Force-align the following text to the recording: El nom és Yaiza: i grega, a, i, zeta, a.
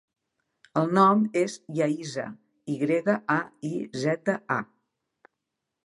El 0.79 0.87
nom 0.97 1.21
és 1.41 1.57
Yaiza: 1.81 2.25
i 2.77 2.79
grega, 2.85 3.19
a, 3.35 3.39
i, 3.73 3.75
zeta, 4.07 4.41
a. 4.61 5.39